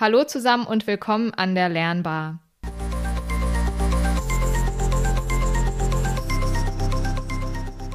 [0.00, 2.38] Hallo zusammen und willkommen an der Lernbar.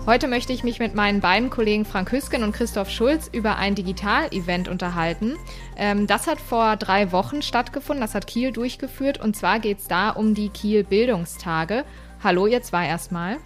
[0.05, 3.73] Heute möchte ich mich mit meinen beiden Kollegen Frank Hüsken und Christoph Schulz über ein
[3.73, 5.35] Digital-Event unterhalten.
[5.77, 9.87] Ähm, das hat vor drei Wochen stattgefunden, das hat Kiel durchgeführt und zwar geht es
[9.87, 11.85] da um die Kiel Bildungstage.
[12.23, 13.37] Hallo ihr zwei erstmal.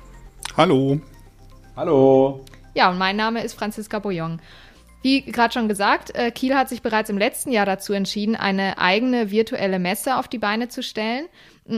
[0.57, 0.99] Hallo.
[1.77, 2.43] Hallo.
[2.73, 4.41] Ja, und mein Name ist Franziska Bouillon.
[5.01, 8.77] Wie gerade schon gesagt, äh, Kiel hat sich bereits im letzten Jahr dazu entschieden, eine
[8.77, 11.27] eigene virtuelle Messe auf die Beine zu stellen.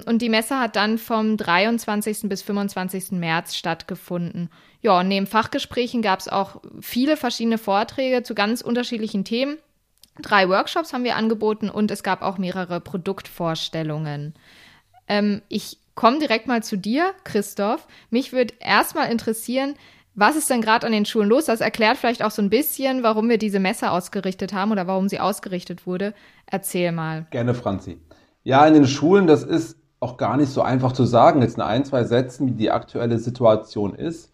[0.05, 2.29] Und die Messe hat dann vom 23.
[2.29, 3.12] bis 25.
[3.12, 4.49] März stattgefunden.
[4.81, 9.57] Ja, und neben Fachgesprächen gab es auch viele verschiedene Vorträge zu ganz unterschiedlichen Themen.
[10.20, 14.34] Drei Workshops haben wir angeboten und es gab auch mehrere Produktvorstellungen.
[15.07, 17.88] Ähm, ich komme direkt mal zu dir, Christoph.
[18.09, 19.76] Mich würde erstmal interessieren,
[20.13, 21.45] was ist denn gerade an den Schulen los?
[21.45, 25.07] Das erklärt vielleicht auch so ein bisschen, warum wir diese Messe ausgerichtet haben oder warum
[25.07, 26.13] sie ausgerichtet wurde.
[26.45, 27.27] Erzähl mal.
[27.31, 27.99] Gerne, Franzi.
[28.43, 31.62] Ja, in den Schulen, das ist auch gar nicht so einfach zu sagen, jetzt in
[31.62, 34.34] ein, zwei Sätzen, wie die aktuelle Situation ist,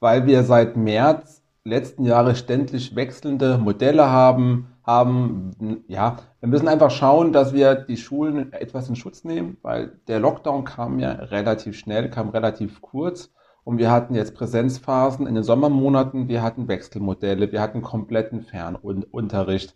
[0.00, 6.90] weil wir seit März letzten Jahres ständig wechselnde Modelle haben, haben, ja, wir müssen einfach
[6.90, 11.76] schauen, dass wir die Schulen etwas in Schutz nehmen, weil der Lockdown kam ja relativ
[11.76, 13.30] schnell, kam relativ kurz
[13.68, 19.74] und wir hatten jetzt Präsenzphasen in den Sommermonaten, wir hatten Wechselmodelle, wir hatten kompletten Fernunterricht,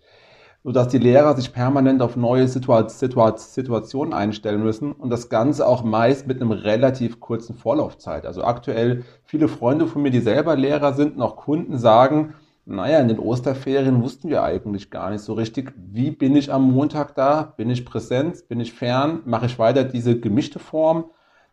[0.64, 6.26] sodass die Lehrer sich permanent auf neue Situationen einstellen müssen und das Ganze auch meist
[6.26, 8.24] mit einem relativ kurzen Vorlaufzeit.
[8.24, 12.32] Also aktuell viele Freunde von mir, die selber Lehrer sind, noch Kunden sagen,
[12.64, 16.62] naja, in den Osterferien wussten wir eigentlich gar nicht so richtig, wie bin ich am
[16.72, 21.10] Montag da, bin ich präsent, bin ich fern, mache ich weiter diese gemischte Form,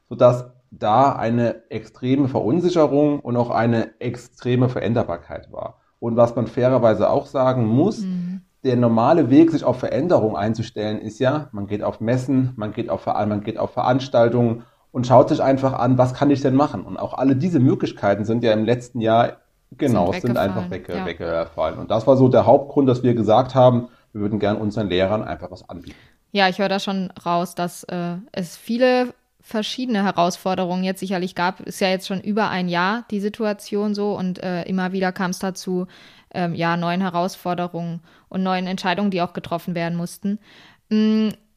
[0.08, 5.80] sodass da eine extreme Verunsicherung und auch eine extreme Veränderbarkeit war.
[6.00, 8.42] Und was man fairerweise auch sagen muss, mhm.
[8.64, 12.90] der normale Weg, sich auf Veränderung einzustellen, ist ja, man geht auf Messen, man geht
[12.90, 16.84] auf, man geht auf Veranstaltungen und schaut sich einfach an, was kann ich denn machen?
[16.84, 19.38] Und auch alle diese Möglichkeiten sind ja im letzten Jahr,
[19.78, 21.06] genau, sind, sind einfach wegge ja.
[21.06, 21.80] weggefallen.
[21.80, 25.24] Und das war so der Hauptgrund, dass wir gesagt haben, wir würden gern unseren Lehrern
[25.24, 25.98] einfach was anbieten.
[26.32, 31.62] Ja, ich höre da schon raus, dass äh, es viele verschiedene Herausforderungen jetzt sicherlich gab.
[31.62, 35.32] Ist ja jetzt schon über ein Jahr die Situation so und äh, immer wieder kam
[35.32, 35.88] es dazu,
[36.34, 40.40] ähm, ja, neuen Herausforderungen und neuen Entscheidungen, die auch getroffen werden mussten.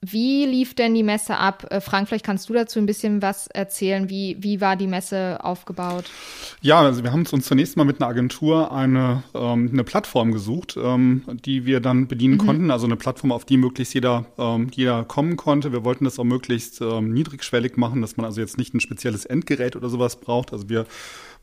[0.04, 1.64] Wie lief denn die Messe ab?
[1.70, 4.10] Äh, Frank, vielleicht kannst du dazu ein bisschen was erzählen.
[4.10, 6.06] Wie, wie war die Messe aufgebaut?
[6.60, 10.76] Ja, also wir haben uns zunächst mal mit einer Agentur eine, ähm, eine Plattform gesucht,
[10.76, 12.38] ähm, die wir dann bedienen mhm.
[12.38, 12.70] konnten.
[12.72, 15.70] Also eine Plattform, auf die möglichst jeder, ähm, jeder kommen konnte.
[15.70, 19.24] Wir wollten das auch möglichst ähm, niedrigschwellig machen, dass man also jetzt nicht ein spezielles
[19.24, 20.52] Endgerät oder sowas braucht.
[20.52, 20.84] Also wir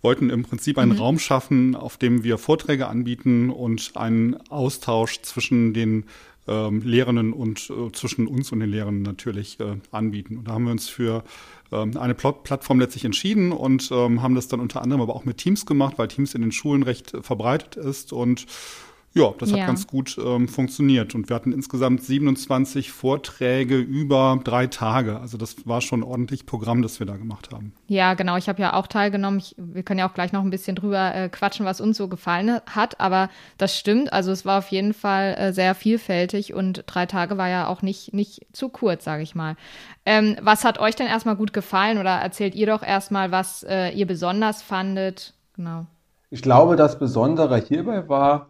[0.01, 0.97] wollten im Prinzip einen mhm.
[0.97, 6.05] Raum schaffen, auf dem wir Vorträge anbieten und einen Austausch zwischen den
[6.47, 10.37] ähm, Lehrenden und äh, zwischen uns und den Lehrenden natürlich äh, anbieten.
[10.37, 11.23] Und da haben wir uns für
[11.71, 15.25] ähm, eine Pl Plattform letztlich entschieden und ähm, haben das dann unter anderem aber auch
[15.25, 18.45] mit Teams gemacht, weil Teams in den Schulen recht äh, verbreitet ist und
[19.19, 19.57] ja, das ja.
[19.57, 21.15] hat ganz gut ähm, funktioniert.
[21.15, 25.19] Und wir hatten insgesamt 27 Vorträge über drei Tage.
[25.19, 27.73] Also das war schon ordentlich Programm, das wir da gemacht haben.
[27.87, 28.37] Ja, genau.
[28.37, 29.39] Ich habe ja auch teilgenommen.
[29.39, 32.07] Ich, wir können ja auch gleich noch ein bisschen drüber äh, quatschen, was uns so
[32.07, 32.99] gefallen hat.
[32.99, 34.13] Aber das stimmt.
[34.13, 37.81] Also es war auf jeden Fall äh, sehr vielfältig und drei Tage war ja auch
[37.81, 39.55] nicht, nicht zu kurz, sage ich mal.
[40.05, 41.97] Ähm, was hat euch denn erstmal gut gefallen?
[41.97, 45.33] Oder erzählt ihr doch erstmal, was äh, ihr besonders fandet?
[45.55, 45.85] Genau.
[46.31, 48.47] Ich glaube, das Besondere hierbei war,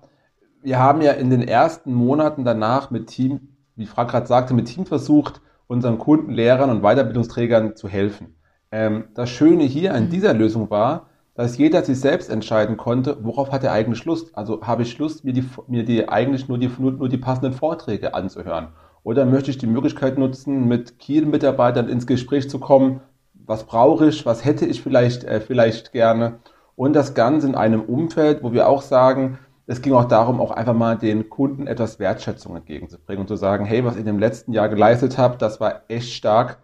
[0.62, 4.68] wir haben ja in den ersten Monaten danach mit Team, wie Frank gerade sagte, mit
[4.68, 8.36] Team versucht, unseren Kunden, Lehrern und Weiterbildungsträgern zu helfen.
[8.72, 13.52] Ähm, das Schöne hier an dieser Lösung war, dass jeder sich selbst entscheiden konnte, worauf
[13.52, 14.38] hat er eigentlich Lust.
[14.38, 17.54] Also habe ich Lust, mir die, mir die eigentlich nur die, nur, nur die passenden
[17.54, 18.70] Vorträge anzuhören.
[19.04, 23.02] Oder möchte ich die Möglichkeit nutzen, mit Kiel-Mitarbeitern ins Gespräch zu kommen,
[23.34, 26.40] was brauche ich, was hätte ich vielleicht, äh, vielleicht gerne.
[26.76, 30.50] Und das Ganze in einem Umfeld, wo wir auch sagen, es ging auch darum, auch
[30.50, 34.52] einfach mal den Kunden etwas Wertschätzung entgegenzubringen und zu sagen, hey, was ihr im letzten
[34.52, 36.58] Jahr geleistet habt, das war echt stark.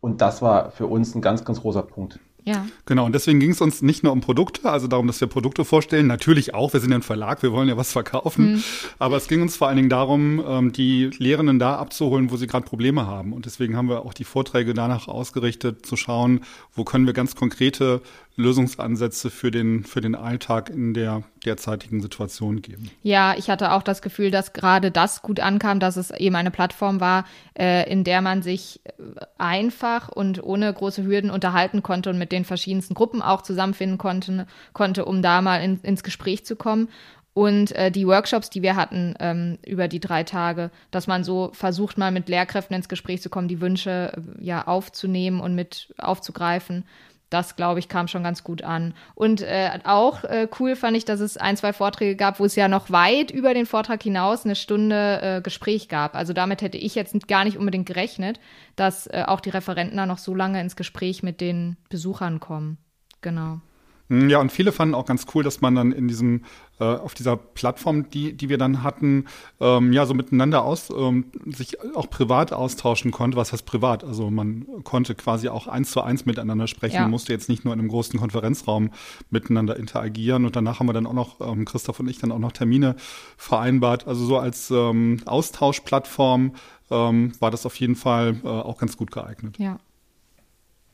[0.00, 2.18] Und das war für uns ein ganz, ganz großer Punkt.
[2.44, 2.66] Ja.
[2.86, 5.64] Genau, und deswegen ging es uns nicht nur um Produkte, also darum, dass wir Produkte
[5.64, 6.08] vorstellen.
[6.08, 8.54] Natürlich auch, wir sind ja ein Verlag, wir wollen ja was verkaufen.
[8.54, 8.64] Mhm.
[8.98, 12.48] Aber es ging uns vor allen Dingen darum, ähm, die Lehrenden da abzuholen, wo sie
[12.48, 13.32] gerade Probleme haben.
[13.32, 16.40] Und deswegen haben wir auch die Vorträge danach ausgerichtet, zu schauen,
[16.74, 18.02] wo können wir ganz konkrete
[18.38, 22.88] Lösungsansätze für den, für den Alltag in der derzeitigen Situation geben.
[23.02, 26.52] Ja, ich hatte auch das Gefühl, dass gerade das gut ankam, dass es eben eine
[26.52, 27.24] Plattform war,
[27.58, 28.92] äh, in der man sich äh,
[29.38, 34.46] einfach und ohne große Hürden unterhalten konnte und mit den verschiedensten Gruppen auch zusammenfinden konnte,
[34.72, 36.88] konnte um da mal in, ins Gespräch zu kommen.
[37.34, 41.50] und äh, die Workshops, die wir hatten ähm, über die drei Tage, dass man so
[41.54, 45.92] versucht, mal mit Lehrkräften ins Gespräch zu kommen, die Wünsche äh, ja aufzunehmen und mit
[45.98, 46.84] aufzugreifen.
[47.30, 48.94] Das, glaube ich, kam schon ganz gut an.
[49.14, 52.56] Und äh, auch äh, cool fand ich, dass es ein, zwei Vorträge gab, wo es
[52.56, 56.14] ja noch weit über den Vortrag hinaus eine Stunde äh, Gespräch gab.
[56.14, 58.40] Also damit hätte ich jetzt gar nicht unbedingt gerechnet,
[58.76, 62.78] dass äh, auch die Referenten da noch so lange ins Gespräch mit den Besuchern kommen.
[63.20, 63.60] Genau.
[64.08, 66.44] Hm, ja, und viele fanden auch ganz cool, dass man dann in diesem,
[66.80, 69.26] äh, auf dieser Plattform, die, die wir dann hatten,
[69.60, 73.36] ähm, ja, so miteinander aus, ähm, sich auch privat austauschen konnte.
[73.36, 74.04] Was heißt privat?
[74.04, 77.08] Also man konnte quasi auch eins zu eins miteinander sprechen, ja.
[77.08, 78.90] musste jetzt nicht nur in einem großen Konferenzraum
[79.30, 80.46] miteinander interagieren.
[80.46, 82.96] Und danach haben wir dann auch noch, ähm, Christoph und ich, dann auch noch Termine
[83.36, 84.06] vereinbart.
[84.06, 86.52] Also so als ähm, Austauschplattform
[86.90, 89.58] ähm, war das auf jeden Fall äh, auch ganz gut geeignet.
[89.58, 89.78] Ja.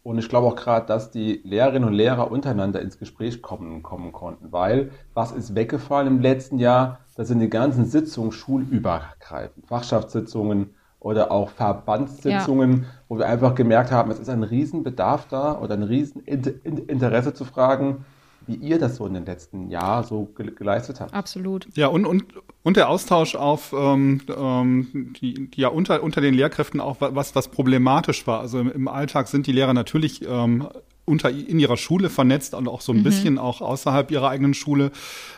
[0.04, 4.12] Und ich glaube auch gerade, dass die Lehrerinnen und Lehrer untereinander ins Gespräch kommen, kommen
[4.12, 7.00] konnten, weil was ist weggefallen im letzten Jahr?
[7.16, 12.88] Das sind die ganzen Sitzungen schulübergreifend, Fachschaftssitzungen oder auch Verbandssitzungen, ja.
[13.08, 18.04] wo wir einfach gemerkt haben, es ist ein Riesenbedarf da oder ein Rieseninteresse zu fragen,
[18.46, 21.14] wie ihr das so in den letzten Jahren so ge geleistet habt.
[21.14, 21.66] Absolut.
[21.74, 22.24] Ja, und, und,
[22.62, 27.34] und der Austausch auf, ähm, ähm, die, die ja unter, unter den Lehrkräften auch was,
[27.34, 28.40] was problematisch war.
[28.40, 30.68] Also im, im Alltag sind die Lehrer natürlich ähm,
[31.06, 33.02] unter in ihrer Schule vernetzt und auch so ein mhm.
[33.02, 34.90] bisschen auch außerhalb ihrer eigenen Schule.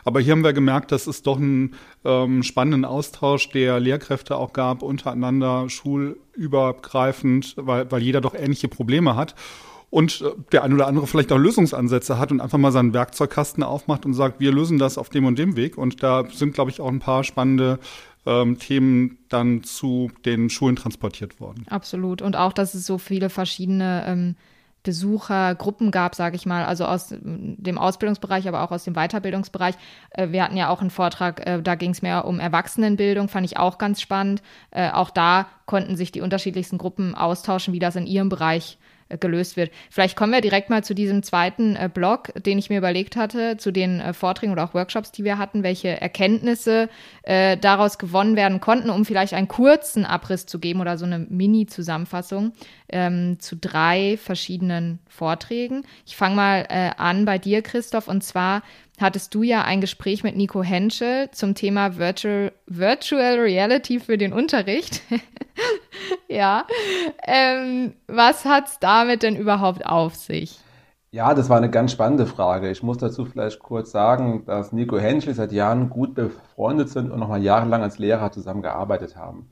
[0.04, 1.74] Aber hier haben wir gemerkt, dass es doch einen
[2.04, 9.16] ähm, spannenden Austausch der Lehrkräfte auch gab untereinander schulübergreifend, weil, weil jeder doch ähnliche Probleme
[9.16, 9.34] hat
[9.90, 13.62] und äh, der ein oder andere vielleicht auch Lösungsansätze hat und einfach mal seinen Werkzeugkasten
[13.62, 15.78] aufmacht und sagt, wir lösen das auf dem und dem Weg.
[15.78, 17.78] Und da sind, glaube ich, auch ein paar spannende
[18.26, 21.66] ähm, Themen dann zu den Schulen transportiert worden.
[21.70, 22.22] Absolut.
[22.22, 24.36] Und auch, dass es so viele verschiedene ähm,
[24.82, 29.76] Besuchergruppen gab, sage ich mal, also aus dem Ausbildungsbereich, aber auch aus dem Weiterbildungsbereich.
[30.10, 33.46] Äh, wir hatten ja auch einen Vortrag, äh, da ging es mehr um Erwachsenenbildung, fand
[33.46, 34.42] ich auch ganz spannend.
[34.72, 38.95] Äh, auch da konnten sich die unterschiedlichsten Gruppen austauschen, wie das in ihrem Bereich äh,
[39.20, 39.70] gelöst wird.
[39.90, 43.56] Vielleicht kommen wir direkt mal zu diesem zweiten äh, Blog, den ich mir überlegt hatte,
[43.56, 46.88] zu den äh, Vorträgen oder auch Workshops, die wir hatten, welche Erkenntnisse
[47.22, 51.20] äh, daraus gewonnen werden konnten, um vielleicht einen kurzen Abriss zu geben oder so eine
[51.20, 52.52] Mini-Zusammenfassung
[52.88, 55.84] ähm, zu drei verschiedenen Vorträgen.
[56.04, 58.62] Ich fange mal äh, an bei dir, Christoph, und zwar
[59.00, 64.32] hattest du ja ein Gespräch mit Nico Henschel zum Thema Virtual, Virtual Reality für den
[64.32, 65.02] Unterricht.
[66.28, 66.66] ja.
[67.26, 70.58] Ähm, was hat es damit denn überhaupt auf sich?
[71.10, 72.70] Ja, das war eine ganz spannende Frage.
[72.70, 77.20] Ich muss dazu vielleicht kurz sagen, dass Nico Henschel seit Jahren gut befreundet sind und
[77.20, 79.48] nochmal jahrelang als Lehrer zusammengearbeitet haben.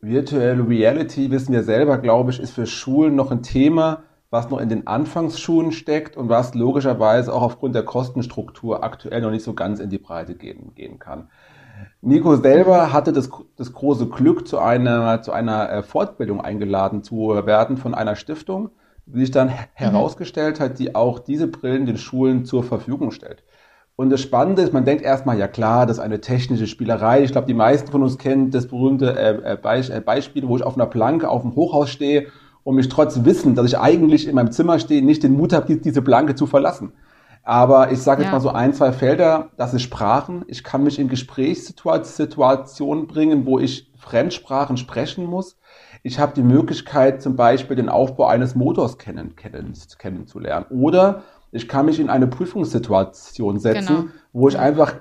[0.00, 4.58] Virtual Reality, wissen wir selber, glaube ich, ist für Schulen noch ein Thema, was noch
[4.58, 9.54] in den Anfangsschuhen steckt und was logischerweise auch aufgrund der Kostenstruktur aktuell noch nicht so
[9.54, 11.28] ganz in die Breite gehen, gehen kann.
[12.00, 17.16] Nico selber hatte das, das große Glück, zu einer, zu einer äh, Fortbildung eingeladen zu
[17.46, 18.70] werden von einer Stiftung,
[19.06, 19.54] die sich dann mhm.
[19.74, 23.42] herausgestellt hat, die auch diese Brillen den Schulen zur Verfügung stellt.
[23.96, 27.22] Und das Spannende ist, man denkt erstmal, ja klar, das ist eine technische Spielerei.
[27.22, 30.76] Ich glaube, die meisten von uns kennen das berühmte äh, äh, Beispiel, wo ich auf
[30.76, 32.28] einer Planke auf dem Hochhaus stehe
[32.70, 35.74] und mich trotz Wissen, dass ich eigentlich in meinem Zimmer stehe, nicht den Mut habe,
[35.74, 36.92] diese Blanke zu verlassen.
[37.42, 38.34] Aber ich sage jetzt ja.
[38.34, 40.44] mal so ein, zwei Felder, das ist Sprachen.
[40.46, 45.58] Ich kann mich in Gesprächssituationen bringen, wo ich Fremdsprachen sprechen muss.
[46.04, 50.66] Ich habe die Möglichkeit, zum Beispiel den Aufbau eines Motors kennen, kennen, kennenzulernen.
[50.70, 54.08] Oder ich kann mich in eine Prüfungssituation setzen, genau.
[54.32, 54.94] wo ich einfach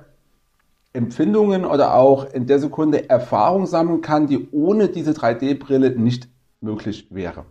[0.94, 6.30] Empfindungen oder auch in der Sekunde Erfahrung sammeln kann, die ohne diese 3D-Brille nicht
[6.62, 7.46] möglich wäre.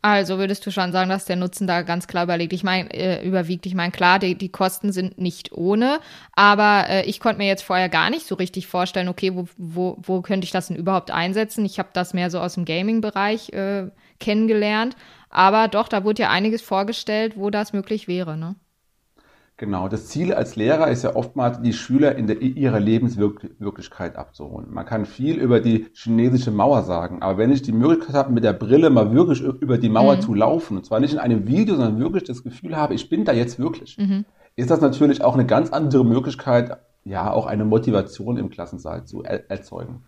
[0.00, 2.52] Also würdest du schon sagen, dass der Nutzen da ganz klar überlegt.
[2.52, 3.66] Ich meine, äh, überwiegt.
[3.66, 5.98] Ich meine, klar, die, die Kosten sind nicht ohne,
[6.36, 9.96] aber äh, ich konnte mir jetzt vorher gar nicht so richtig vorstellen, okay, wo, wo,
[10.00, 11.64] wo könnte ich das denn überhaupt einsetzen?
[11.64, 13.90] Ich habe das mehr so aus dem Gaming-Bereich äh,
[14.20, 14.96] kennengelernt,
[15.30, 18.54] aber doch, da wurde ja einiges vorgestellt, wo das möglich wäre, ne?
[19.58, 24.72] Genau, das Ziel als Lehrer ist ja oftmals, die Schüler in der, ihrer Lebenswirklichkeit abzuholen.
[24.72, 28.44] Man kann viel über die chinesische Mauer sagen, aber wenn ich die Möglichkeit habe, mit
[28.44, 30.20] der Brille mal wirklich über die Mauer mhm.
[30.20, 33.24] zu laufen, und zwar nicht in einem Video, sondern wirklich das Gefühl habe, ich bin
[33.24, 34.24] da jetzt wirklich, mhm.
[34.54, 39.24] ist das natürlich auch eine ganz andere Möglichkeit, ja, auch eine Motivation im Klassensaal zu
[39.24, 40.04] er erzeugen.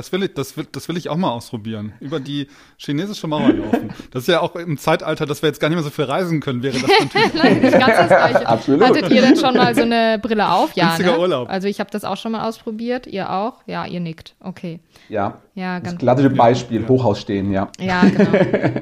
[0.00, 1.92] Das will ich, das will, das will ich auch mal ausprobieren.
[2.00, 2.46] Über die
[2.78, 3.90] chinesische Mauer laufen.
[4.12, 6.40] Das ist ja auch im Zeitalter, dass wir jetzt gar nicht mehr so viel reisen
[6.40, 7.34] können, wäre das natürlich.
[7.34, 8.48] Nein, nicht ganz das Gleiche.
[8.48, 8.82] Absolut.
[8.82, 10.72] Hattet ihr denn schon mal so eine Brille auf?
[10.72, 10.96] Ja.
[10.96, 11.18] Ne?
[11.18, 11.50] Urlaub.
[11.50, 13.08] Also ich habe das auch schon mal ausprobiert.
[13.08, 13.60] Ihr auch?
[13.66, 14.36] Ja, ihr nickt.
[14.40, 14.80] Okay.
[15.10, 15.42] Ja.
[15.54, 15.96] Ja, ganz.
[15.96, 16.88] Das klassische Beispiel, ja.
[16.88, 17.68] Hochhaus stehen, ja.
[17.78, 18.32] Ja, genau.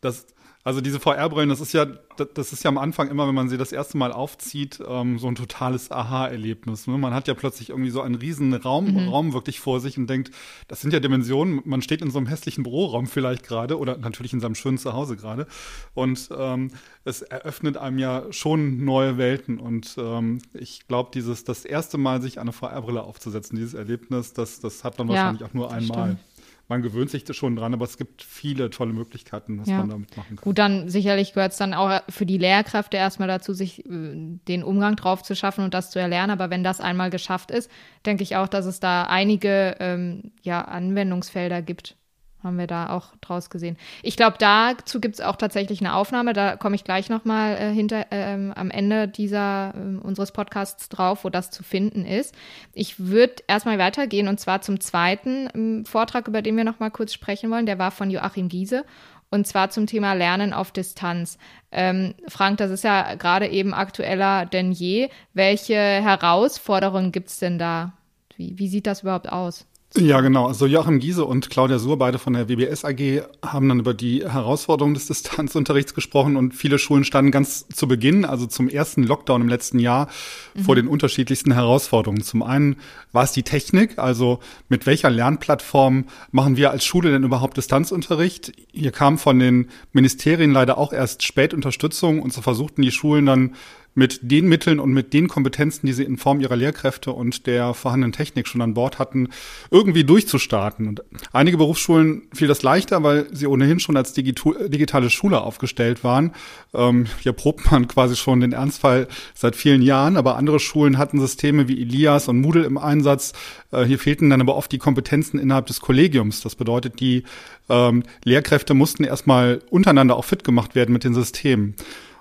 [0.00, 0.24] das,
[0.64, 3.58] Also diese VR-Brillen, das ist ja, das ist ja am Anfang immer, wenn man sie
[3.58, 6.86] das erste Mal aufzieht, ähm, so ein totales Aha-Erlebnis.
[6.86, 6.96] Ne?
[6.96, 9.08] Man hat ja plötzlich irgendwie so einen riesen Raum, mhm.
[9.10, 10.30] Raum wirklich vor sich und denkt,
[10.66, 11.60] das sind ja Dimensionen.
[11.66, 15.16] Man steht in so einem hässlichen Büroraum vielleicht gerade oder natürlich in seinem schönen Zuhause
[15.16, 15.46] gerade
[15.92, 16.70] und ähm,
[17.04, 19.60] es eröffnet einem ja schon neue Welten.
[19.60, 24.60] Und ähm, ich glaube, dieses das erste Mal sich eine VR-Brille aufzusetzen, dieses Erlebnis, das,
[24.60, 26.12] das hat man ja, wahrscheinlich auch nur einmal.
[26.12, 26.33] Stimmt
[26.68, 29.78] man gewöhnt sich schon dran, aber es gibt viele tolle Möglichkeiten, was ja.
[29.78, 30.44] man damit machen kann.
[30.44, 34.62] Gut, dann sicherlich gehört es dann auch für die Lehrkräfte erstmal dazu, sich äh, den
[34.62, 36.30] Umgang drauf zu schaffen und das zu erlernen.
[36.30, 37.70] Aber wenn das einmal geschafft ist,
[38.06, 41.96] denke ich auch, dass es da einige ähm, ja, Anwendungsfelder gibt
[42.44, 43.76] haben wir da auch draus gesehen.
[44.02, 46.32] Ich glaube, dazu gibt es auch tatsächlich eine Aufnahme.
[46.32, 51.24] Da komme ich gleich nochmal äh, hinter ähm, am Ende dieser äh, unseres Podcasts drauf,
[51.24, 52.34] wo das zu finden ist.
[52.72, 57.12] Ich würde erstmal weitergehen und zwar zum zweiten ähm, Vortrag, über den wir nochmal kurz
[57.12, 57.66] sprechen wollen.
[57.66, 58.84] Der war von Joachim Giese.
[59.30, 61.38] Und zwar zum Thema Lernen auf Distanz.
[61.72, 65.08] Ähm, Frank, das ist ja gerade eben aktueller denn je.
[65.32, 67.94] Welche Herausforderungen gibt es denn da?
[68.36, 69.66] Wie, wie sieht das überhaupt aus?
[69.96, 70.48] Ja, genau.
[70.48, 74.28] Also Joachim Giese und Claudia Suhr, beide von der WBS AG, haben dann über die
[74.28, 79.42] Herausforderungen des Distanzunterrichts gesprochen und viele Schulen standen ganz zu Beginn, also zum ersten Lockdown
[79.42, 80.08] im letzten Jahr,
[80.54, 80.62] mhm.
[80.64, 82.22] vor den unterschiedlichsten Herausforderungen.
[82.22, 82.74] Zum einen
[83.12, 88.52] war es die Technik, also mit welcher Lernplattform machen wir als Schule denn überhaupt Distanzunterricht?
[88.72, 93.26] Hier kam von den Ministerien leider auch erst spät Unterstützung und so versuchten die Schulen
[93.26, 93.54] dann
[93.94, 97.74] mit den Mitteln und mit den Kompetenzen, die sie in Form ihrer Lehrkräfte und der
[97.74, 99.28] vorhandenen Technik schon an Bord hatten,
[99.70, 100.88] irgendwie durchzustarten.
[100.88, 106.32] Und einige Berufsschulen fiel das leichter, weil sie ohnehin schon als digitale Schule aufgestellt waren.
[106.74, 111.20] Ähm, hier probt man quasi schon den Ernstfall seit vielen Jahren, aber andere Schulen hatten
[111.20, 113.32] Systeme wie Elias und Moodle im Einsatz.
[113.70, 116.40] Äh, hier fehlten dann aber oft die Kompetenzen innerhalb des Kollegiums.
[116.40, 117.22] Das bedeutet, die
[117.68, 121.74] ähm, Lehrkräfte mussten erstmal untereinander auch fit gemacht werden mit den Systemen.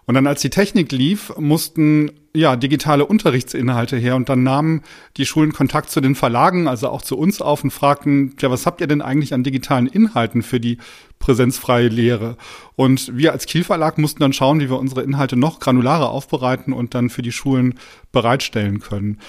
[0.06, 4.82] Und dann, als die Technik lief, mussten ja digitale Unterrichtsinhalte her und dann nahmen
[5.18, 8.66] die Schulen Kontakt zu den Verlagen, also auch zu uns auf und fragten, ja, was
[8.66, 10.80] habt ihr denn eigentlich an digitalen Inhalten für die
[11.20, 12.38] präsenzfreie Lehre?
[12.76, 16.74] Und wir als Kiel Verlag mussten dann schauen, wie wir unsere Inhalte noch granularer aufbereiten
[16.74, 17.76] und dann für die Schulen
[18.12, 19.20] bereitstellen können.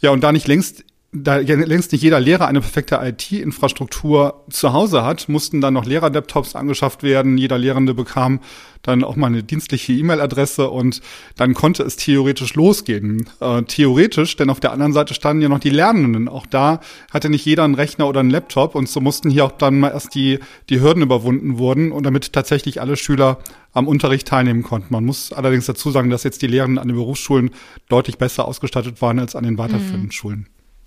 [0.00, 0.84] Ja, und da nicht längst
[1.22, 6.56] da längst nicht jeder Lehrer eine perfekte IT-Infrastruktur zu Hause hat, mussten dann noch Lehrer-Laptops
[6.56, 7.38] angeschafft werden.
[7.38, 8.40] Jeder Lehrende bekam
[8.82, 11.00] dann auch mal eine dienstliche E-Mail-Adresse und
[11.36, 13.28] dann konnte es theoretisch losgehen.
[13.40, 16.28] Äh, theoretisch, denn auf der anderen Seite standen ja noch die Lernenden.
[16.28, 16.80] Auch da
[17.10, 19.90] hatte nicht jeder einen Rechner oder einen Laptop und so mussten hier auch dann mal
[19.90, 23.38] erst die, die Hürden überwunden wurden und damit tatsächlich alle Schüler
[23.72, 24.92] am Unterricht teilnehmen konnten.
[24.92, 27.50] Man muss allerdings dazu sagen, dass jetzt die Lehrenden an den Berufsschulen
[27.88, 30.12] deutlich besser ausgestattet waren als an den weiterführenden mhm.
[30.12, 30.46] Schulen.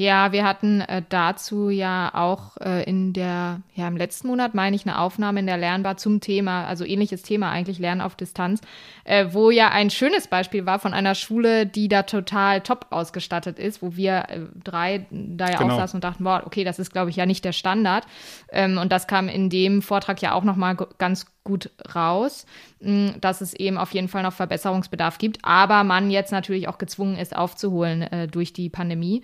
[0.00, 4.74] Ja, wir hatten äh, dazu ja auch äh, in der, ja, im letzten Monat, meine
[4.74, 8.62] ich, eine Aufnahme in der Lernbar zum Thema, also ähnliches Thema eigentlich, Lernen auf Distanz,
[9.04, 13.58] äh, wo ja ein schönes Beispiel war von einer Schule, die da total top ausgestattet
[13.58, 15.74] ist, wo wir äh, drei da ja genau.
[15.74, 18.06] auch saßen und dachten, boah, okay, das ist, glaube ich, ja nicht der Standard.
[18.50, 22.46] Ähm, und das kam in dem Vortrag ja auch nochmal ganz gut raus,
[22.80, 26.78] mm, dass es eben auf jeden Fall noch Verbesserungsbedarf gibt, aber man jetzt natürlich auch
[26.78, 29.22] gezwungen ist, aufzuholen äh, durch die Pandemie.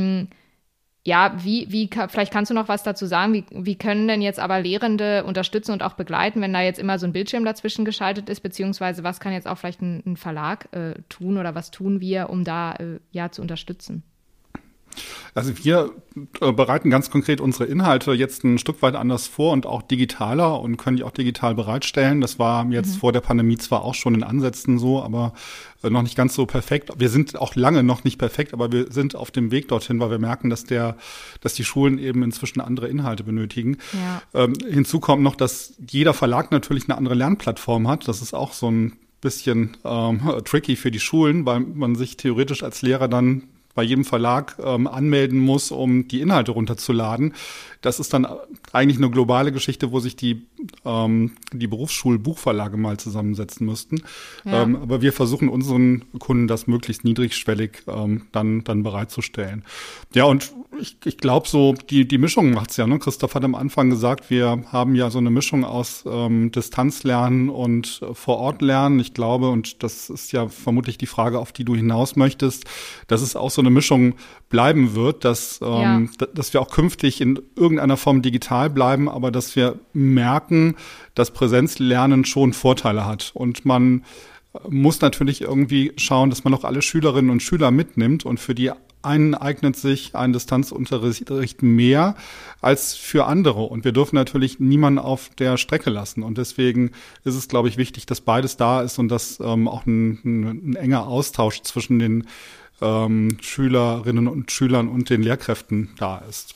[0.00, 0.28] Mm,
[1.06, 4.38] ja, wie, wie, vielleicht kannst du noch was dazu sagen, wie, wie können denn jetzt
[4.38, 8.28] aber Lehrende unterstützen und auch begleiten, wenn da jetzt immer so ein Bildschirm dazwischen geschaltet
[8.28, 12.00] ist, beziehungsweise was kann jetzt auch vielleicht ein, ein Verlag äh, tun oder was tun
[12.00, 14.02] wir, um da äh, ja zu unterstützen?
[15.34, 15.92] Also wir
[16.40, 20.60] äh, bereiten ganz konkret unsere Inhalte jetzt ein Stück weit anders vor und auch digitaler
[20.60, 22.20] und können die auch digital bereitstellen.
[22.20, 22.98] Das war jetzt mhm.
[22.98, 25.32] vor der Pandemie zwar auch schon in Ansätzen so, aber
[25.82, 26.90] äh, noch nicht ganz so perfekt.
[26.98, 30.10] Wir sind auch lange noch nicht perfekt, aber wir sind auf dem Weg dorthin, weil
[30.10, 30.96] wir merken, dass der,
[31.40, 33.78] dass die Schulen eben inzwischen andere Inhalte benötigen.
[33.92, 34.44] Ja.
[34.44, 38.08] Ähm, hinzu kommt noch, dass jeder Verlag natürlich eine andere Lernplattform hat.
[38.08, 42.62] Das ist auch so ein bisschen ähm, tricky für die Schulen, weil man sich theoretisch
[42.62, 43.44] als Lehrer dann
[43.74, 47.34] bei jedem Verlag ähm, anmelden muss, um die Inhalte runterzuladen.
[47.80, 48.26] Das ist dann
[48.72, 50.46] eigentlich eine globale Geschichte, wo sich die,
[50.84, 54.02] ähm, die Berufsschulbuchverlage mal zusammensetzen müssten.
[54.44, 54.62] Ja.
[54.62, 59.64] Ähm, aber wir versuchen unseren Kunden das möglichst niedrigschwellig ähm, dann, dann bereitzustellen.
[60.14, 62.86] Ja, und ich, ich glaube so, die, die Mischung macht's ja.
[62.86, 62.98] Ne?
[62.98, 68.00] Christoph hat am Anfang gesagt, wir haben ja so eine Mischung aus ähm, Distanzlernen und
[68.02, 69.00] äh, Vor-Ort-Lernen.
[69.00, 72.64] Ich glaube, und das ist ja vermutlich die Frage, auf die du hinaus möchtest,
[73.06, 74.14] dass es auch so eine Mischung
[74.48, 76.26] bleiben wird, dass, ähm, ja.
[76.34, 80.76] dass wir auch künftig in irgendeiner Form digital bleiben, aber dass wir merken,
[81.14, 83.30] dass Präsenzlernen schon Vorteile hat.
[83.34, 84.04] Und man
[84.68, 88.72] muss natürlich irgendwie schauen, dass man auch alle Schülerinnen und Schüler mitnimmt und für die
[89.02, 92.16] einen eignet sich ein Distanzunterricht mehr
[92.60, 93.62] als für andere.
[93.62, 96.22] Und wir dürfen natürlich niemanden auf der Strecke lassen.
[96.22, 96.90] Und deswegen
[97.24, 100.44] ist es, glaube ich, wichtig, dass beides da ist und dass ähm, auch ein, ein,
[100.44, 102.26] ein, enger Austausch zwischen den
[102.80, 106.54] ähm, Schülerinnen und Schülern und den Lehrkräften da ist.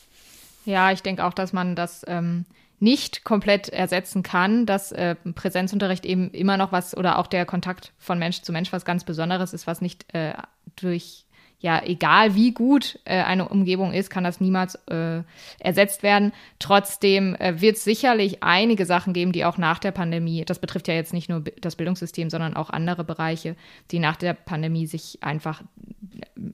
[0.65, 2.47] Ja, ich denke auch, dass man das ähm,
[2.81, 7.93] nicht komplett ersetzen kann, dass äh, Präsenzunterricht eben immer noch was oder auch der Kontakt
[7.99, 10.35] von Mensch zu Mensch was ganz Besonderes ist, was nicht äh,
[10.77, 11.24] durch
[11.65, 15.23] ja, egal wie gut äh, eine Umgebung ist, kann das niemals äh,
[15.59, 16.33] ersetzt werden.
[16.59, 20.89] Trotzdem äh, wird es sicherlich einige Sachen geben, die auch nach der Pandemie, das betrifft
[20.89, 23.57] ja jetzt nicht nur das Bildungssystem, sondern auch andere Bereiche,
[23.91, 25.63] die nach der Pandemie sich einfach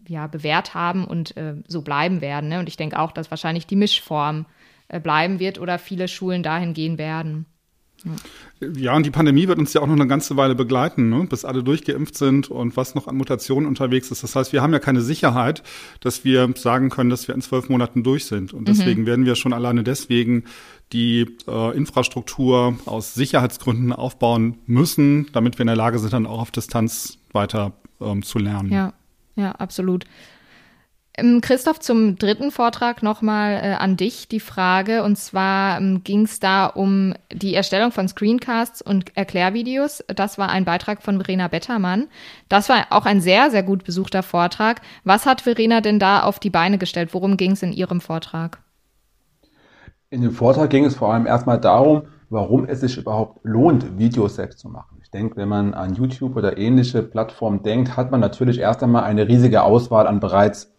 [0.07, 2.49] ja, bewährt haben und äh, so bleiben werden.
[2.49, 2.61] Ne?
[2.61, 4.47] Und ich denke auch, dass wahrscheinlich die Mischform
[4.87, 7.47] äh, bleiben wird oder viele Schulen dahin gehen werden.
[8.61, 11.27] Ja, und die Pandemie wird uns ja auch noch eine ganze Weile begleiten, ne?
[11.29, 14.23] bis alle durchgeimpft sind und was noch an Mutationen unterwegs ist.
[14.23, 15.63] Das heißt, wir haben ja keine Sicherheit,
[16.01, 18.53] dass wir sagen können, dass wir in zwölf Monaten durch sind.
[18.53, 19.07] Und deswegen mhm.
[19.07, 20.45] werden wir schon alleine deswegen
[20.93, 26.41] die äh, Infrastruktur aus Sicherheitsgründen aufbauen müssen, damit wir in der Lage sind, dann auch
[26.41, 28.73] auf Distanz weiter ähm, zu lernen.
[28.73, 28.93] Ja,
[29.37, 30.05] ja, absolut.
[31.17, 35.03] Ähm, Christoph, zum dritten Vortrag nochmal äh, an dich die Frage.
[35.03, 40.05] Und zwar ähm, ging es da um die Erstellung von Screencasts und Erklärvideos.
[40.09, 42.07] Das war ein Beitrag von Verena Bettermann.
[42.49, 44.83] Das war auch ein sehr, sehr gut besuchter Vortrag.
[45.05, 47.13] Was hat Verena denn da auf die Beine gestellt?
[47.13, 48.63] Worum ging es in ihrem Vortrag?
[50.11, 54.37] In dem Vortrag ging es vor allem erstmal darum, warum es sich überhaupt lohnt, Videos
[54.37, 54.99] selbst zu machen.
[55.03, 59.05] Ich denke, wenn man an YouTube oder ähnliche Plattformen denkt, hat man natürlich erst einmal
[59.05, 60.73] eine riesige Auswahl an bereits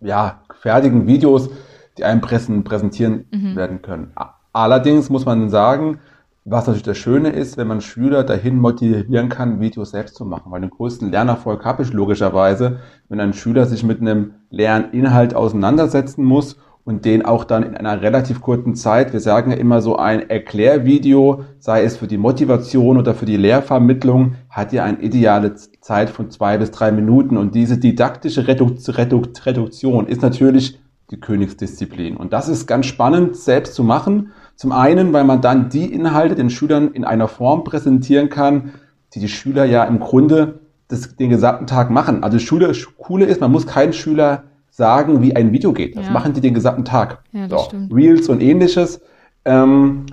[0.00, 1.50] ja, fertigen Videos,
[1.98, 3.56] die einem Pressen präsentieren mhm.
[3.56, 4.12] werden können.
[4.52, 5.98] Allerdings muss man sagen,
[6.44, 10.50] was natürlich das Schöne ist, wenn man Schüler dahin motivieren kann, Videos selbst zu machen.
[10.50, 16.24] Weil den größten Lernerfolg habe ich logischerweise, wenn ein Schüler sich mit einem Lerninhalt auseinandersetzen
[16.24, 19.96] muss und den auch dann in einer relativ kurzen Zeit, wir sagen ja immer so
[19.96, 25.54] ein Erklärvideo, sei es für die Motivation oder für die Lehrvermittlung, hat ja eine ideale
[25.54, 32.16] Zeit von zwei bis drei Minuten und diese didaktische Reduktion ist natürlich die Königsdisziplin.
[32.16, 34.32] Und das ist ganz spannend selbst zu machen.
[34.56, 38.72] Zum einen, weil man dann die Inhalte den Schülern in einer Form präsentieren kann,
[39.14, 42.24] die die Schüler ja im Grunde das, den gesamten Tag machen.
[42.24, 45.96] Also Schule, Coole ist, man muss keinen Schüler sagen, wie ein Video geht.
[45.96, 46.12] Das ja.
[46.12, 47.22] machen die den gesamten Tag.
[47.32, 47.94] Ja, so, stimmt.
[47.94, 49.00] Reels und ähnliches.
[49.44, 50.06] Ähm,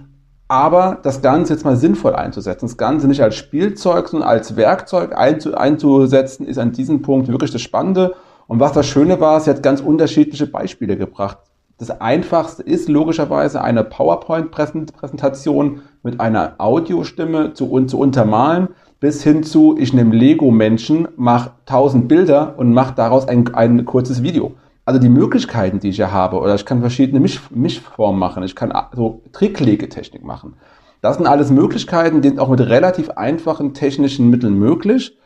[0.49, 5.15] aber das Ganze jetzt mal sinnvoll einzusetzen, das Ganze nicht als Spielzeug, sondern als Werkzeug
[5.15, 8.15] einzu, einzusetzen, ist an diesem Punkt wirklich das Spannende.
[8.47, 11.37] Und was das Schöne war, sie hat ganz unterschiedliche Beispiele gebracht.
[11.77, 19.77] Das Einfachste ist logischerweise eine PowerPoint-Präsentation mit einer Audiostimme zu, zu untermalen bis hin zu,
[19.77, 24.53] ich nehme Lego-Menschen, mache tausend Bilder und mache daraus ein, ein kurzes Video.
[24.85, 28.55] Also die Möglichkeiten, die ich ja habe, oder ich kann verschiedene Misch, Mischformen machen, ich
[28.55, 30.55] kann so Tricklegetechnik machen.
[31.01, 35.17] Das sind alles Möglichkeiten, die sind auch mit relativ einfachen technischen Mitteln möglich.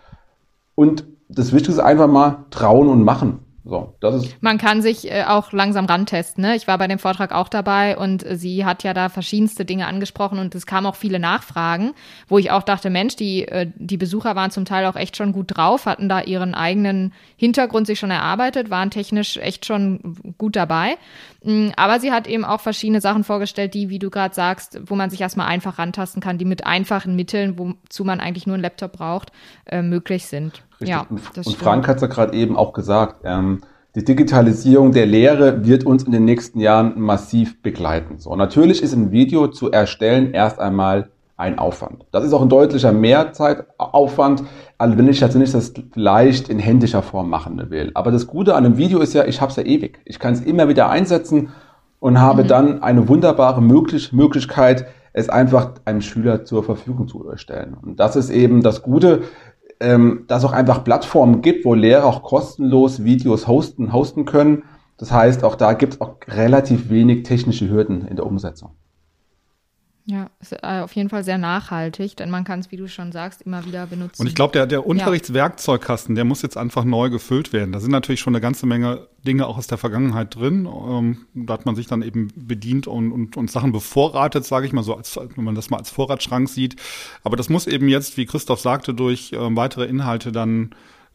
[0.75, 3.39] Und das Wichtigste ist einfach mal trauen und machen.
[3.65, 6.43] So, das ist Man kann sich äh, auch langsam rantesten.
[6.43, 6.55] Ne?
[6.55, 9.87] Ich war bei dem Vortrag auch dabei und äh, sie hat ja da verschiedenste Dinge
[9.87, 11.93] angesprochen und es kamen auch viele Nachfragen,
[12.27, 15.31] wo ich auch dachte, Mensch, die, äh, die Besucher waren zum Teil auch echt schon
[15.31, 20.57] gut drauf, hatten da ihren eigenen Hintergrund sich schon erarbeitet, waren technisch echt schon gut
[20.57, 20.97] dabei.
[21.43, 24.95] Mm, aber sie hat eben auch verschiedene Sachen vorgestellt, die, wie du gerade sagst, wo
[24.95, 28.63] man sich erstmal einfach rantasten kann, die mit einfachen Mitteln, wozu man eigentlich nur einen
[28.63, 29.31] Laptop braucht,
[29.65, 30.63] äh, möglich sind.
[30.73, 30.89] Richtig.
[30.89, 33.61] Ja, und, und Frank hat es ja gerade eben auch gesagt, ähm,
[33.95, 38.17] die Digitalisierung der Lehre wird uns in den nächsten Jahren massiv begleiten.
[38.17, 42.05] So, natürlich ist ein Video zu erstellen erst einmal ein Aufwand.
[42.11, 44.43] Das ist auch ein deutlicher Mehrzeitaufwand,
[44.83, 47.91] also wenn ich jetzt nicht das leicht in händischer Form machen will.
[47.93, 49.99] Aber das Gute an einem Video ist ja, ich habe es ja ewig.
[50.05, 51.49] Ich kann es immer wieder einsetzen
[51.99, 52.47] und habe mhm.
[52.47, 57.75] dann eine wunderbare Möglichkeit, es einfach einem Schüler zur Verfügung zu stellen.
[57.81, 59.21] Und das ist eben das Gute
[59.83, 64.63] ähm, dass es auch einfach Plattformen gibt, wo Lehrer auch kostenlos Videos hosten, hosten können.
[64.97, 68.71] Das heißt, auch da gibt es auch relativ wenig technische Hürden in der Umsetzung.
[70.05, 73.13] Ja, ist äh, auf jeden Fall sehr nachhaltig, denn man kann es, wie du schon
[73.13, 74.21] sagst, immer wieder benutzen.
[74.21, 77.71] Und ich glaube, der, der Unterrichtswerkzeugkasten, der muss jetzt einfach neu gefüllt werden.
[77.71, 80.65] Da sind natürlich schon eine ganze Menge Dinge auch aus der Vergangenheit drin.
[80.67, 84.73] Ähm, da hat man sich dann eben bedient und, und, und Sachen bevorratet, sage ich
[84.73, 86.75] mal so, als, wenn man das mal als Vorratsschrank sieht.
[87.23, 90.71] Aber das muss eben jetzt, wie Christoph sagte, durch ähm, weitere Inhalte dann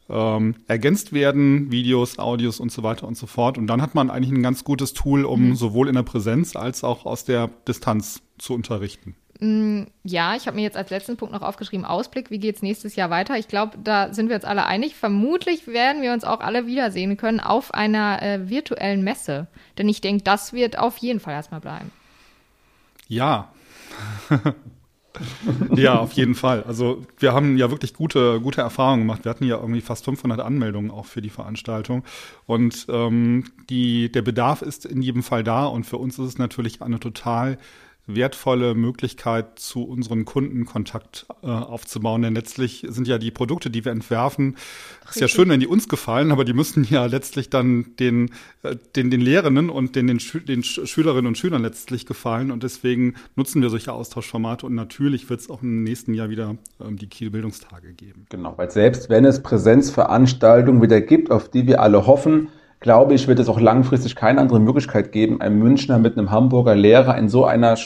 [0.09, 3.57] ähm, ergänzt werden, Videos, Audios und so weiter und so fort.
[3.57, 5.55] Und dann hat man eigentlich ein ganz gutes Tool, um mhm.
[5.55, 9.15] sowohl in der Präsenz als auch aus der Distanz zu unterrichten.
[9.39, 12.61] Mm, ja, ich habe mir jetzt als letzten Punkt noch aufgeschrieben, Ausblick, wie geht es
[12.61, 13.37] nächstes Jahr weiter?
[13.37, 14.95] Ich glaube, da sind wir jetzt alle einig.
[14.95, 19.47] Vermutlich werden wir uns auch alle wiedersehen können auf einer äh, virtuellen Messe.
[19.77, 21.91] Denn ich denke, das wird auf jeden Fall erstmal bleiben.
[23.07, 23.51] Ja.
[25.75, 26.63] ja, auf jeden Fall.
[26.63, 29.25] Also wir haben ja wirklich gute, gute Erfahrungen gemacht.
[29.25, 32.03] Wir hatten ja irgendwie fast 500 Anmeldungen auch für die Veranstaltung.
[32.45, 35.65] Und ähm, die, der Bedarf ist in jedem Fall da.
[35.65, 37.57] Und für uns ist es natürlich eine total
[38.15, 42.21] wertvolle Möglichkeit, zu unseren Kunden Kontakt äh, aufzubauen.
[42.21, 44.55] Denn letztlich sind ja die Produkte, die wir entwerfen,
[45.01, 45.09] Richtig.
[45.09, 48.31] ist ja schön, wenn die uns gefallen, aber die müssen ja letztlich dann den,
[48.63, 52.51] äh, den, den Lehrenden und den, den, Schü den Schülerinnen und Schülern letztlich gefallen.
[52.51, 54.65] Und deswegen nutzen wir solche Austauschformate.
[54.65, 58.25] Und natürlich wird es auch im nächsten Jahr wieder ähm, die Kiel Bildungstage geben.
[58.29, 63.27] Genau, weil selbst wenn es Präsenzveranstaltungen wieder gibt, auf die wir alle hoffen, glaube ich,
[63.27, 67.29] wird es auch langfristig keine andere Möglichkeit geben, einem Münchner mit einem Hamburger Lehrer in
[67.29, 67.77] so einer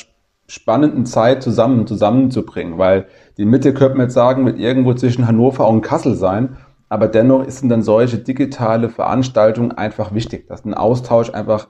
[0.48, 5.68] spannenden Zeit zusammen zusammenzubringen, weil die Mitte könnte man jetzt sagen, wird irgendwo zwischen Hannover
[5.68, 6.58] und Kassel sein,
[6.90, 11.68] aber dennoch sind dann solche digitale Veranstaltungen einfach wichtig, dass ein Austausch einfach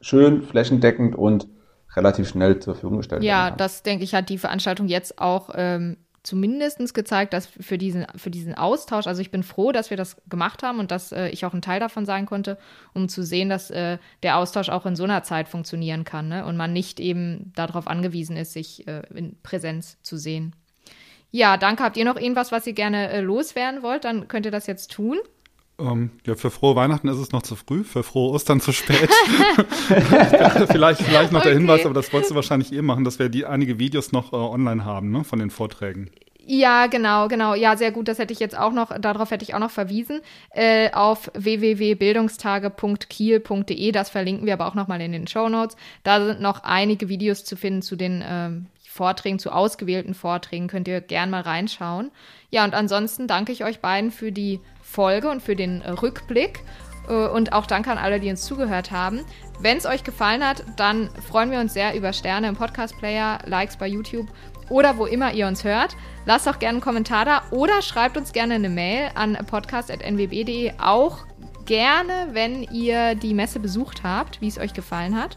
[0.00, 1.48] schön, flächendeckend und
[1.94, 3.30] relativ schnell zur Verfügung gestellt wird.
[3.30, 8.06] Ja, das denke ich hat die Veranstaltung jetzt auch ähm, zumindest gezeigt, dass für diesen,
[8.16, 11.28] für diesen Austausch, also ich bin froh, dass wir das gemacht haben und dass äh,
[11.28, 12.58] ich auch ein Teil davon sein konnte,
[12.94, 16.46] um zu sehen, dass äh, der Austausch auch in so einer Zeit funktionieren kann ne?
[16.46, 20.56] und man nicht eben darauf angewiesen ist, sich äh, in Präsenz zu sehen.
[21.30, 21.82] Ja, danke.
[21.82, 24.04] Habt ihr noch irgendwas, was ihr gerne äh, loswerden wollt?
[24.04, 25.18] Dann könnt ihr das jetzt tun.
[25.76, 29.08] Um, ja, für frohe Weihnachten ist es noch zu früh, für frohe Ostern zu spät.
[30.70, 31.48] vielleicht, vielleicht noch okay.
[31.48, 34.32] der Hinweis, aber das wolltest du wahrscheinlich eh machen, dass wir die einige Videos noch
[34.32, 36.10] äh, online haben, ne, von den Vorträgen.
[36.46, 37.54] Ja, genau, genau.
[37.54, 38.08] Ja, sehr gut.
[38.08, 40.20] Das hätte ich jetzt auch noch, darauf hätte ich auch noch verwiesen.
[40.50, 43.92] Äh, auf www.bildungstage.kiel.de.
[43.92, 45.78] Das verlinken wir aber auch nochmal in den Show Notes.
[46.02, 50.68] Da sind noch einige Videos zu finden zu den ähm, Vorträgen, zu ausgewählten Vorträgen.
[50.68, 52.12] Könnt ihr gern mal reinschauen.
[52.50, 56.60] Ja, und ansonsten danke ich euch beiden für die Folge und für den äh, Rückblick.
[57.08, 59.24] Äh, und auch danke an alle, die uns zugehört haben.
[59.58, 63.76] Wenn es euch gefallen hat, dann freuen wir uns sehr über Sterne im Podcast-Player, Likes
[63.76, 64.28] bei YouTube
[64.70, 65.96] oder wo immer ihr uns hört.
[66.24, 70.72] Lasst auch gerne einen Kommentar da oder schreibt uns gerne eine Mail an podcast.nwb.de.
[70.78, 71.26] Auch
[71.66, 75.36] gerne, wenn ihr die Messe besucht habt, wie es euch gefallen hat.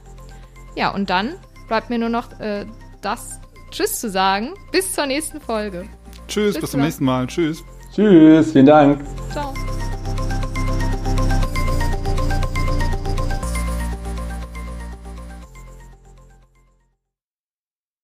[0.76, 1.34] Ja, und dann
[1.68, 2.68] bleibt mir nur noch äh,
[3.02, 3.40] das
[3.72, 4.54] Tschüss zu sagen.
[4.72, 5.86] Bis zur nächsten Folge.
[6.28, 7.28] Tschüss, bis, bis zum nächsten Mal.
[7.28, 7.64] Tschüss.
[7.94, 9.02] Tschüss, vielen Dank.
[9.32, 9.54] Ciao.